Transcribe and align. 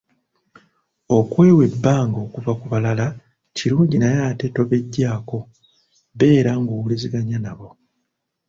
Okwewa 1.17 1.61
ebbanga 1.69 2.17
okuva 2.25 2.51
ku 2.59 2.65
balala 2.73 3.07
kirungi 3.55 3.95
naye 3.99 4.19
ate 4.29 4.45
tobeggyaako, 4.55 5.37
beera 6.17 6.51
ng’owuliziganya 6.61 7.37
nabo. 7.45 7.67